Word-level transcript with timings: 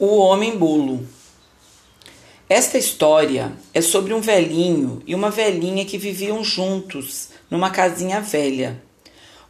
O 0.00 0.18
Homem 0.18 0.56
Bolo. 0.56 1.04
Esta 2.48 2.78
história 2.78 3.52
é 3.74 3.80
sobre 3.80 4.14
um 4.14 4.20
velhinho 4.20 5.02
e 5.04 5.12
uma 5.12 5.28
velhinha 5.28 5.84
que 5.84 5.98
viviam 5.98 6.44
juntos 6.44 7.30
numa 7.50 7.68
casinha 7.68 8.20
velha. 8.20 8.80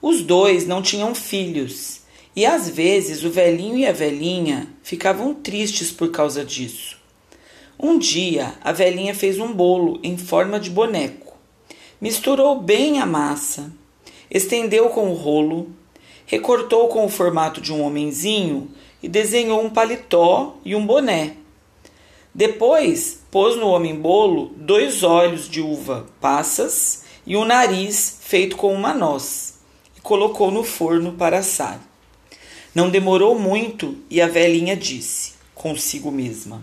Os 0.00 0.22
dois 0.22 0.66
não 0.66 0.80
tinham 0.80 1.14
filhos 1.14 2.00
e 2.34 2.46
às 2.46 2.66
vezes 2.66 3.24
o 3.24 3.30
velhinho 3.30 3.76
e 3.76 3.86
a 3.86 3.92
velhinha 3.92 4.74
ficavam 4.82 5.34
tristes 5.34 5.90
por 5.90 6.10
causa 6.10 6.42
disso. 6.42 6.96
Um 7.78 7.98
dia 7.98 8.54
a 8.62 8.72
velhinha 8.72 9.14
fez 9.14 9.38
um 9.38 9.52
bolo 9.52 10.00
em 10.02 10.16
forma 10.16 10.58
de 10.58 10.70
boneco. 10.70 11.36
Misturou 12.00 12.58
bem 12.58 13.00
a 13.00 13.04
massa, 13.04 13.70
estendeu 14.30 14.88
com 14.88 15.10
o 15.10 15.14
rolo, 15.14 15.68
recortou 16.24 16.88
com 16.88 17.04
o 17.04 17.10
formato 17.10 17.60
de 17.60 17.70
um 17.70 17.82
homenzinho 17.82 18.70
e 19.02 19.08
desenhou 19.08 19.64
um 19.64 19.70
paletó 19.70 20.56
e 20.64 20.74
um 20.74 20.84
boné. 20.84 21.36
Depois, 22.34 23.22
pôs 23.30 23.56
no 23.56 23.68
homem-bolo 23.68 24.52
dois 24.56 25.02
olhos 25.02 25.48
de 25.48 25.60
uva 25.60 26.06
passas 26.20 27.04
e 27.26 27.36
um 27.36 27.44
nariz 27.44 28.18
feito 28.22 28.56
com 28.56 28.72
uma 28.72 28.94
noz 28.94 29.58
e 29.96 30.00
colocou 30.00 30.50
no 30.50 30.62
forno 30.62 31.12
para 31.12 31.38
assar. 31.38 31.80
Não 32.74 32.90
demorou 32.90 33.38
muito 33.38 33.96
e 34.10 34.20
a 34.20 34.26
velhinha 34.26 34.76
disse, 34.76 35.34
consigo 35.54 36.10
mesma: 36.10 36.62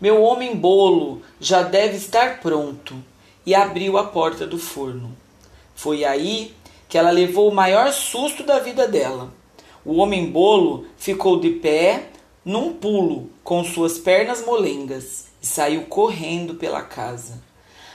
Meu 0.00 0.22
homem-bolo 0.22 1.22
já 1.38 1.62
deve 1.62 1.96
estar 1.96 2.40
pronto. 2.40 2.96
E 3.46 3.54
abriu 3.54 3.96
a 3.96 4.04
porta 4.04 4.46
do 4.46 4.58
forno. 4.58 5.16
Foi 5.74 6.04
aí 6.04 6.54
que 6.88 6.98
ela 6.98 7.10
levou 7.10 7.48
o 7.48 7.54
maior 7.54 7.90
susto 7.90 8.42
da 8.44 8.58
vida 8.58 8.86
dela 8.86 9.32
o 9.84 9.96
homem-bolo 9.96 10.86
ficou 10.96 11.40
de 11.40 11.50
pé 11.50 12.10
num 12.44 12.72
pulo 12.72 13.30
com 13.42 13.64
suas 13.64 13.98
pernas 13.98 14.44
molengas 14.44 15.26
e 15.42 15.46
saiu 15.46 15.82
correndo 15.82 16.54
pela 16.54 16.82
casa. 16.82 17.42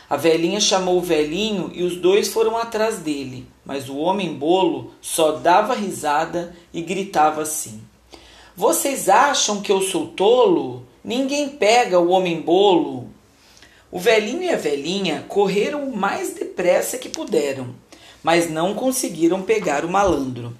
A 0.09 0.15
velhinha 0.15 0.59
chamou 0.59 0.97
o 0.97 1.01
velhinho 1.01 1.71
e 1.73 1.83
os 1.83 1.97
dois 1.97 2.29
foram 2.29 2.57
atrás 2.57 2.99
dele, 2.99 3.47
mas 3.65 3.89
o 3.89 3.97
homem-bolo 3.97 4.91
só 5.01 5.33
dava 5.33 5.73
risada 5.73 6.55
e 6.73 6.81
gritava 6.81 7.41
assim: 7.41 7.81
Vocês 8.55 9.09
acham 9.09 9.61
que 9.61 9.71
eu 9.71 9.81
sou 9.81 10.07
tolo? 10.07 10.83
Ninguém 11.03 11.49
pega 11.49 11.99
o 11.99 12.09
homem-bolo. 12.09 13.09
O 13.91 13.99
velhinho 13.99 14.43
e 14.43 14.49
a 14.49 14.57
velhinha 14.57 15.25
correram 15.27 15.87
o 15.87 15.95
mais 15.95 16.33
depressa 16.33 16.97
que 16.97 17.09
puderam, 17.09 17.75
mas 18.21 18.49
não 18.49 18.73
conseguiram 18.73 19.41
pegar 19.41 19.85
o 19.85 19.89
malandro. 19.89 20.55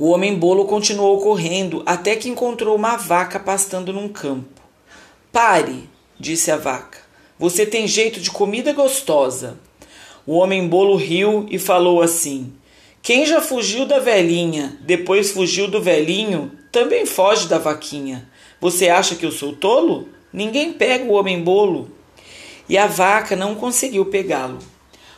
O 0.00 0.12
homem-bolo 0.12 0.64
continuou 0.64 1.20
correndo 1.20 1.82
até 1.84 2.16
que 2.16 2.30
encontrou 2.30 2.74
uma 2.74 2.96
vaca 2.96 3.38
pastando 3.38 3.92
num 3.92 4.08
campo. 4.08 4.62
Pare, 5.30 5.90
disse 6.18 6.50
a 6.50 6.56
vaca. 6.56 6.96
Você 7.38 7.66
tem 7.66 7.86
jeito 7.86 8.18
de 8.18 8.30
comida 8.30 8.72
gostosa. 8.72 9.58
O 10.26 10.38
homem-bolo 10.38 10.96
riu 10.96 11.44
e 11.50 11.58
falou 11.58 12.00
assim: 12.00 12.50
Quem 13.02 13.26
já 13.26 13.42
fugiu 13.42 13.84
da 13.84 13.98
velhinha, 13.98 14.78
depois 14.80 15.32
fugiu 15.32 15.68
do 15.68 15.82
velhinho, 15.82 16.50
também 16.72 17.04
foge 17.04 17.46
da 17.46 17.58
vaquinha. 17.58 18.26
Você 18.58 18.88
acha 18.88 19.14
que 19.14 19.26
eu 19.26 19.30
sou 19.30 19.52
tolo? 19.54 20.08
Ninguém 20.32 20.72
pega 20.72 21.04
o 21.04 21.12
homem-bolo. 21.12 21.90
E 22.66 22.78
a 22.78 22.86
vaca 22.86 23.36
não 23.36 23.54
conseguiu 23.54 24.06
pegá-lo. 24.06 24.60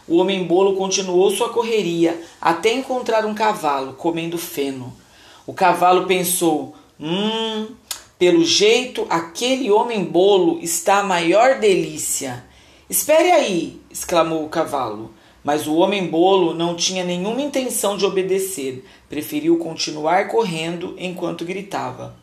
O 0.06 0.16
homem-bolo 0.16 0.76
continuou 0.76 1.30
sua 1.30 1.50
correria 1.50 2.20
até 2.40 2.72
encontrar 2.72 3.24
um 3.24 3.34
cavalo 3.34 3.92
comendo 3.94 4.36
feno. 4.36 4.92
O 5.46 5.52
cavalo 5.52 6.06
pensou: 6.06 6.74
Hum, 7.00 7.68
pelo 8.18 8.44
jeito 8.44 9.06
aquele 9.08 9.70
homem-bolo 9.70 10.58
está 10.60 10.98
a 10.98 11.04
maior 11.04 11.58
delícia. 11.60 12.44
Espere 12.90 13.30
aí! 13.30 13.80
exclamou 13.90 14.44
o 14.44 14.48
cavalo. 14.48 15.12
Mas 15.44 15.66
o 15.66 15.74
homem-bolo 15.74 16.54
não 16.54 16.76
tinha 16.76 17.02
nenhuma 17.02 17.42
intenção 17.42 17.96
de 17.96 18.04
obedecer, 18.04 18.84
preferiu 19.08 19.58
continuar 19.58 20.28
correndo 20.28 20.94
enquanto 20.96 21.44
gritava. 21.44 22.14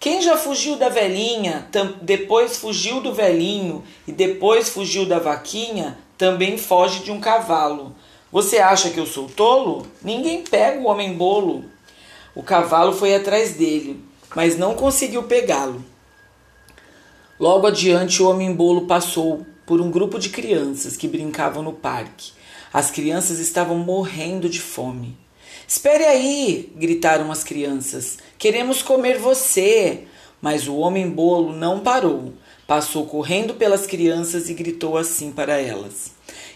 Quem 0.00 0.22
já 0.22 0.36
fugiu 0.36 0.76
da 0.76 0.88
velhinha, 0.88 1.68
depois 2.00 2.56
fugiu 2.56 3.00
do 3.00 3.12
velhinho 3.12 3.82
e 4.06 4.12
depois 4.12 4.68
fugiu 4.70 5.06
da 5.06 5.18
vaquinha, 5.18 5.98
também 6.16 6.56
foge 6.56 7.02
de 7.02 7.10
um 7.10 7.20
cavalo. 7.20 7.94
Você 8.30 8.58
acha 8.58 8.90
que 8.90 8.98
eu 8.98 9.06
sou 9.06 9.28
tolo? 9.28 9.86
Ninguém 10.02 10.42
pega 10.42 10.80
o 10.80 10.86
homem-bolo. 10.86 11.64
O 12.34 12.42
cavalo 12.42 12.92
foi 12.92 13.14
atrás 13.14 13.54
dele, 13.54 14.02
mas 14.34 14.58
não 14.58 14.74
conseguiu 14.74 15.22
pegá-lo. 15.22 15.84
Logo 17.38 17.66
adiante, 17.66 18.22
o 18.22 18.28
homem-bolo 18.28 18.86
passou 18.86 19.46
por 19.66 19.80
um 19.80 19.90
grupo 19.90 20.18
de 20.18 20.30
crianças 20.30 20.96
que 20.96 21.08
brincavam 21.08 21.62
no 21.62 21.72
parque. 21.72 22.32
As 22.72 22.90
crianças 22.90 23.38
estavam 23.38 23.78
morrendo 23.78 24.48
de 24.48 24.60
fome. 24.60 25.16
Espere 25.66 26.04
aí! 26.04 26.72
gritaram 26.76 27.30
as 27.30 27.44
crianças. 27.44 28.18
Queremos 28.36 28.82
comer 28.82 29.18
você! 29.18 30.04
Mas 30.40 30.68
o 30.68 30.76
homem-bolo 30.76 31.54
não 31.54 31.80
parou. 31.80 32.32
Passou 32.66 33.04
correndo 33.04 33.54
pelas 33.54 33.86
crianças 33.86 34.48
e 34.48 34.54
gritou 34.54 34.96
assim 34.96 35.30
para 35.30 35.60
elas: 35.60 36.12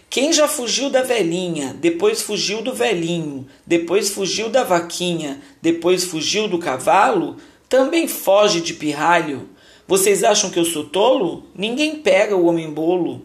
Quem 0.09 0.33
já 0.33 0.47
fugiu 0.47 0.89
da 0.89 1.03
velhinha, 1.03 1.75
depois 1.79 2.23
fugiu 2.23 2.63
do 2.63 2.73
velhinho, 2.73 3.45
depois 3.65 4.09
fugiu 4.09 4.49
da 4.49 4.63
vaquinha, 4.63 5.39
depois 5.61 6.05
fugiu 6.05 6.47
do 6.47 6.57
cavalo, 6.57 7.37
também 7.67 8.07
foge 8.07 8.59
de 8.59 8.73
pirralho. 8.73 9.49
Vocês 9.87 10.23
acham 10.23 10.49
que 10.49 10.57
eu 10.57 10.65
sou 10.65 10.85
tolo? 10.85 11.43
Ninguém 11.55 11.97
pega 11.97 12.35
o 12.35 12.45
homem-bolo. 12.45 13.21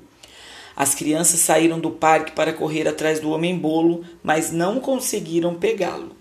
As 0.76 0.94
crianças 0.94 1.40
saíram 1.40 1.78
do 1.78 1.90
parque 1.90 2.32
para 2.32 2.52
correr 2.52 2.86
atrás 2.86 3.18
do 3.18 3.30
homem-bolo, 3.30 4.04
mas 4.22 4.52
não 4.52 4.78
conseguiram 4.78 5.54
pegá-lo. 5.54 6.14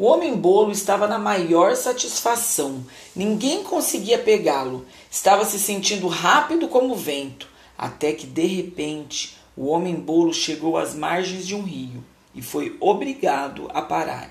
O 0.00 0.06
homem-bolo 0.06 0.72
estava 0.72 1.06
na 1.06 1.18
maior 1.18 1.76
satisfação. 1.76 2.82
Ninguém 3.14 3.62
conseguia 3.62 4.18
pegá-lo. 4.18 4.86
Estava 5.10 5.44
se 5.44 5.58
sentindo 5.58 6.08
rápido 6.08 6.68
como 6.68 6.94
o 6.94 6.96
vento, 6.96 7.46
até 7.76 8.14
que 8.14 8.26
de 8.26 8.46
repente 8.46 9.36
o 9.54 9.66
homem-bolo 9.66 10.32
chegou 10.32 10.78
às 10.78 10.94
margens 10.94 11.46
de 11.46 11.54
um 11.54 11.60
rio 11.60 12.02
e 12.34 12.40
foi 12.40 12.78
obrigado 12.80 13.70
a 13.74 13.82
parar. 13.82 14.30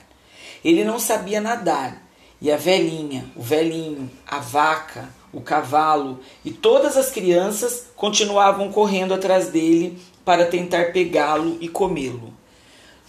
Ele 0.66 0.84
não 0.84 0.98
sabia 0.98 1.40
nadar, 1.40 2.04
e 2.42 2.52
a 2.52 2.58
velhinha, 2.58 3.30
o 3.36 3.42
velhinho, 3.44 4.10
a 4.26 4.40
vaca, 4.40 5.08
o 5.32 5.40
cavalo 5.40 6.20
e 6.44 6.50
todas 6.50 6.98
as 6.98 7.12
crianças 7.12 7.86
continuavam 7.96 8.72
correndo 8.72 9.14
atrás 9.14 9.50
dele 9.50 10.00
para 10.26 10.48
tentar 10.48 10.92
pegá-lo 10.94 11.60
e 11.62 11.68
comê-lo. 11.68 12.34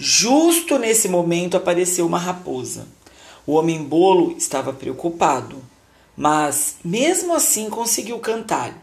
Justo 0.01 0.79
nesse 0.79 1.09
momento 1.09 1.57
apareceu 1.57 2.07
uma 2.07 2.19
raposa. 2.19 2.89
O 3.47 3.53
homem-bolo 3.53 4.35
estava 4.37 4.73
preocupado 4.73 5.71
mas 6.21 6.77
mesmo 6.85 7.35
assim 7.35 7.71
conseguiu 7.71 8.19
cantar. 8.19 8.77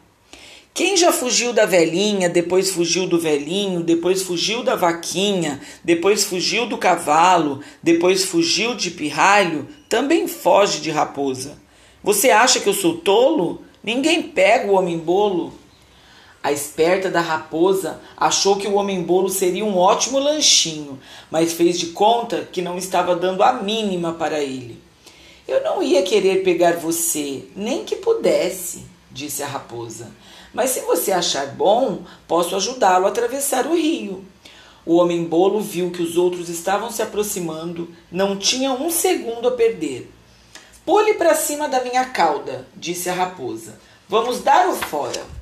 Quem 0.73 0.97
já 0.97 1.11
fugiu 1.11 1.53
da 1.53 1.67
velhinha, 1.67 2.27
depois 2.27 2.71
fugiu 2.71 3.05
do 3.05 3.19
velhinho, 3.19 3.83
depois 3.83 4.23
fugiu 4.23 4.63
da 4.63 4.75
vaquinha, 4.75 5.61
depois 5.83 6.23
fugiu 6.23 6.65
do 6.65 6.79
cavalo, 6.79 7.61
depois 7.81 8.23
fugiu 8.23 8.73
de 8.73 8.89
pirralho, 8.89 9.67
também 9.87 10.27
foge 10.27 10.81
de 10.81 10.89
raposa. 10.89 11.59
Você 12.03 12.31
acha 12.31 12.59
que 12.59 12.67
eu 12.67 12.73
sou 12.73 12.97
tolo? 12.97 13.61
Ninguém 13.83 14.23
pega 14.23 14.71
o 14.71 14.75
homem-bolo. 14.75 15.53
A 16.43 16.51
esperta 16.51 17.09
da 17.09 17.19
raposa 17.19 17.99
achou 18.15 18.57
que 18.57 18.67
o 18.67 18.75
homem-bolo 18.75 19.29
seria 19.29 19.65
um 19.65 19.77
ótimo 19.77 20.19
lanchinho, 20.19 20.99
mas 21.29 21.53
fez 21.53 21.79
de 21.79 21.87
conta 21.87 22.47
que 22.51 22.61
não 22.61 22.77
estava 22.77 23.15
dando 23.15 23.43
a 23.43 23.53
mínima 23.53 24.13
para 24.13 24.39
ele. 24.41 24.81
Eu 25.47 25.63
não 25.63 25.81
ia 25.81 26.03
querer 26.03 26.43
pegar 26.43 26.77
você, 26.77 27.45
nem 27.55 27.83
que 27.83 27.95
pudesse, 27.95 28.85
disse 29.11 29.41
a 29.41 29.47
raposa. 29.47 30.11
Mas 30.53 30.71
se 30.71 30.81
você 30.81 31.11
achar 31.11 31.47
bom, 31.47 32.01
posso 32.27 32.55
ajudá-lo 32.55 33.05
a 33.05 33.09
atravessar 33.09 33.65
o 33.65 33.75
rio. 33.75 34.25
O 34.85 34.95
homem-bolo 34.95 35.59
viu 35.59 35.91
que 35.91 36.01
os 36.01 36.17
outros 36.17 36.47
estavam 36.49 36.89
se 36.89 37.01
aproximando, 37.01 37.89
não 38.11 38.37
tinha 38.37 38.71
um 38.71 38.89
segundo 38.89 39.47
a 39.47 39.51
perder. 39.51 40.11
Pule 40.85 41.15
para 41.15 41.35
cima 41.35 41.67
da 41.67 41.83
minha 41.83 42.05
cauda, 42.05 42.65
disse 42.75 43.09
a 43.09 43.13
raposa. 43.13 43.77
Vamos 44.07 44.39
dar 44.41 44.69
o 44.69 44.75
fora. 44.75 45.36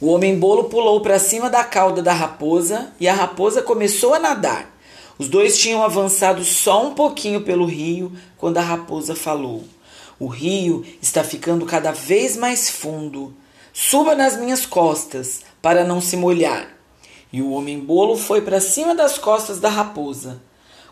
O 0.00 0.12
homem-bolo 0.12 0.64
pulou 0.64 1.00
para 1.00 1.18
cima 1.18 1.50
da 1.50 1.64
cauda 1.64 2.00
da 2.00 2.12
raposa 2.12 2.92
e 3.00 3.08
a 3.08 3.14
raposa 3.14 3.62
começou 3.62 4.14
a 4.14 4.18
nadar. 4.20 4.72
Os 5.18 5.28
dois 5.28 5.58
tinham 5.58 5.82
avançado 5.82 6.44
só 6.44 6.86
um 6.86 6.94
pouquinho 6.94 7.40
pelo 7.40 7.66
rio 7.66 8.12
quando 8.36 8.58
a 8.58 8.62
raposa 8.62 9.16
falou: 9.16 9.64
O 10.16 10.28
rio 10.28 10.84
está 11.02 11.24
ficando 11.24 11.66
cada 11.66 11.90
vez 11.90 12.36
mais 12.36 12.70
fundo. 12.70 13.34
Suba 13.72 14.14
nas 14.14 14.36
minhas 14.36 14.64
costas 14.64 15.40
para 15.60 15.82
não 15.82 16.00
se 16.00 16.16
molhar. 16.16 16.68
E 17.32 17.42
o 17.42 17.50
homem-bolo 17.50 18.16
foi 18.16 18.40
para 18.40 18.60
cima 18.60 18.94
das 18.94 19.18
costas 19.18 19.58
da 19.58 19.68
raposa. 19.68 20.40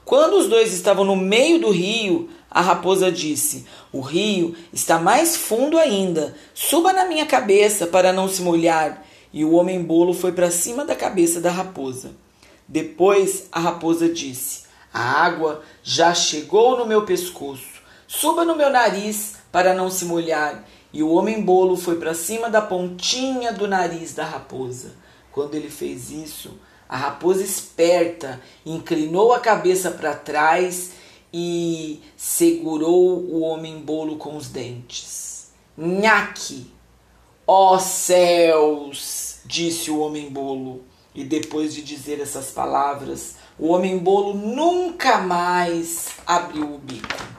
Quando 0.07 0.35
os 0.35 0.47
dois 0.47 0.73
estavam 0.73 1.05
no 1.05 1.17
meio 1.17 1.59
do 1.59 1.69
rio, 1.69 2.31
a 2.49 2.61
raposa 2.61 3.11
disse: 3.11 3.67
O 3.93 4.01
rio 4.01 4.55
está 4.73 5.01
mais 5.01 5.37
fundo 5.37 5.77
ainda. 5.77 6.33
Suba 6.55 6.93
na 6.93 7.07
minha 7.07 7.27
cabeça 7.27 7.89
para 7.89 8.13
não 8.13 8.29
se 8.29 8.41
molhar. 8.41 9.05
E 9.33 9.45
o 9.45 9.51
homem 9.55 9.83
bolo 9.83 10.15
foi 10.15 10.31
para 10.31 10.49
cima 10.49 10.85
da 10.85 10.95
cabeça 10.95 11.41
da 11.41 11.51
raposa. 11.51 12.13
Depois 12.69 13.49
a 13.51 13.59
raposa 13.59 14.09
disse: 14.09 14.63
A 14.95 15.25
água 15.25 15.63
já 15.83 16.15
chegou 16.15 16.79
no 16.79 16.87
meu 16.87 17.03
pescoço. 17.03 17.83
Suba 18.07 18.45
no 18.45 18.55
meu 18.55 18.71
nariz 18.71 19.35
para 19.51 19.75
não 19.75 19.91
se 19.91 20.05
molhar. 20.05 20.65
E 20.93 21.03
o 21.03 21.11
homem 21.11 21.43
bolo 21.43 21.77
foi 21.77 21.97
para 21.97 22.15
cima 22.15 22.49
da 22.49 22.63
pontinha 22.63 23.53
do 23.53 23.67
nariz 23.67 24.15
da 24.15 24.25
raposa. 24.25 24.93
Quando 25.33 25.57
ele 25.57 25.69
fez 25.69 26.13
isso, 26.13 26.57
a 26.89 26.97
raposa 26.97 27.43
esperta 27.43 28.41
inclinou 28.65 29.33
a 29.33 29.41
cabeça 29.41 29.91
para 29.91 30.15
trás 30.15 30.93
e 31.33 32.01
segurou 32.17 33.19
o 33.19 33.41
homem 33.41 33.81
bolo 33.81 34.17
com 34.17 34.37
os 34.37 34.49
dentes. 34.49 35.51
Nhaque! 35.77 36.71
Ó 37.47 37.75
oh, 37.75 37.79
céus! 37.79 39.27
disse 39.45 39.91
o 39.91 40.01
homem 40.01 40.31
bolo. 40.31 40.85
E 41.15 41.25
depois 41.25 41.75
de 41.75 41.83
dizer 41.83 42.21
essas 42.21 42.51
palavras, 42.51 43.37
o 43.59 43.69
homem 43.69 43.99
bolo 43.99 44.35
nunca 44.35 45.19
mais 45.19 46.09
abriu 46.27 46.75
o 46.75 46.79
bico. 46.79 47.36